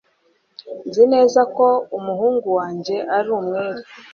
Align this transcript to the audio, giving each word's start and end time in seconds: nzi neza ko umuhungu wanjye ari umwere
nzi 0.87 1.03
neza 1.13 1.41
ko 1.55 1.67
umuhungu 1.97 2.47
wanjye 2.59 2.95
ari 3.17 3.29
umwere 3.37 3.81